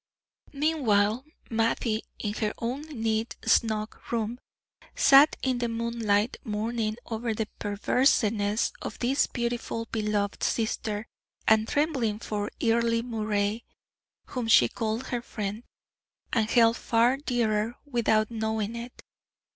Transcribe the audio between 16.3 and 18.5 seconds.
and held far dearer, without